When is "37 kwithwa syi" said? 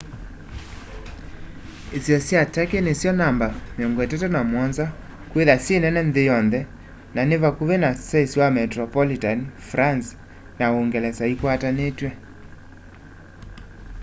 3.79-5.75